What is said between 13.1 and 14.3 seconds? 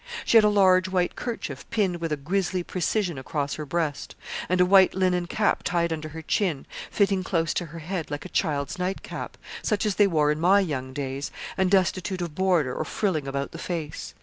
about the face.